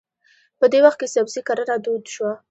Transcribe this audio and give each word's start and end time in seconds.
په 0.59 0.65
دې 0.71 0.79
وخت 0.85 0.97
کې 0.99 1.07
سبزي 1.15 1.41
کرنه 1.47 1.75
دود 1.85 2.03
شوه. 2.13 2.31